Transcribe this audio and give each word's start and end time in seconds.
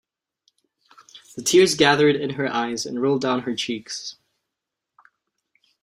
The 1.35 1.43
tears 1.43 1.75
gathered 1.75 2.15
in 2.15 2.31
her 2.31 2.51
eyes 2.51 2.87
and 2.87 2.99
rolled 3.03 3.21
down 3.21 3.41
her 3.41 3.53
cheeks. 3.55 4.15